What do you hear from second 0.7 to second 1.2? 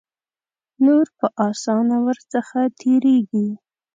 نور